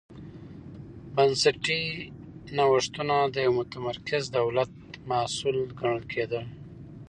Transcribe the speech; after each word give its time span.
بنسټي 1.15 1.81
نوښتونه 2.55 3.15
د 3.33 3.35
یوه 3.45 3.55
متمرکز 3.59 4.23
دولت 4.37 4.71
محصول 5.09 5.57
ګڼل 5.79 6.01
کېدل. 6.13 6.43